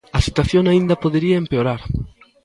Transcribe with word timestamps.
A 0.17 0.19
situación 0.27 0.63
aínda 0.67 1.01
podería 1.03 1.41
empeorar. 1.43 1.81